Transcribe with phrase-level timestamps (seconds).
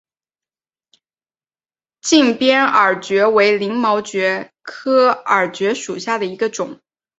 [2.01, 6.79] 近边耳蕨为鳞毛蕨科耳蕨属下的一个种。